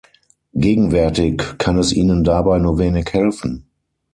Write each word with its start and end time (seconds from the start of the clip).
Gegenwärtig 0.55 1.43
kann 1.59 1.77
es 1.77 1.93
ihnen 1.93 2.23
dabei 2.23 2.57
nur 2.57 2.79
wenig 2.79 3.13
helfen. 3.13 3.67